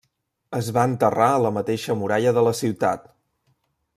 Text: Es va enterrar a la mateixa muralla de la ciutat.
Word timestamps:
Es 0.59 0.69
va 0.77 0.85
enterrar 0.91 1.27
a 1.33 1.43
la 1.43 1.51
mateixa 1.59 1.97
muralla 2.01 2.35
de 2.39 2.47
la 2.49 2.57
ciutat. 2.63 3.07